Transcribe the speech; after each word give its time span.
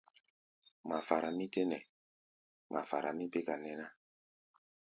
Ŋmafara 0.85 1.29
mí 1.37 1.45
tɛ́ 1.53 1.65
nɛ, 1.69 1.77
ŋmafara 2.69 3.09
mí 3.17 3.25
béka 3.31 3.55
nɛ́ 3.63 3.75
ná. 3.79 3.87